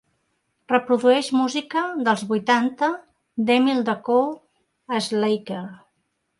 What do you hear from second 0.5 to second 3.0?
Reprodueix música dels vuitanta